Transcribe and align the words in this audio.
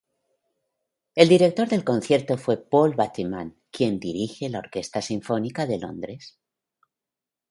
El 1.13 1.29
director 1.29 1.67
del 1.67 1.83
concierto 1.83 2.35
fue 2.35 2.57
Paul 2.57 2.95
Bateman, 2.95 3.55
quien 3.69 3.99
dirige 3.99 4.49
la 4.49 4.57
Orquesta 4.57 4.99
Sinfónica 4.99 5.67
de 5.67 5.77
Londres. 5.77 6.39